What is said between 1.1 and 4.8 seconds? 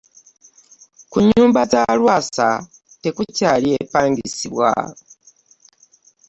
Ku nnyumba za Lwasa tekukyali epangisibwa.